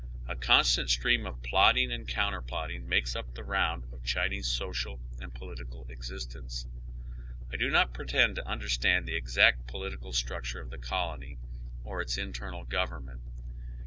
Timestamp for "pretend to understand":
7.93-9.07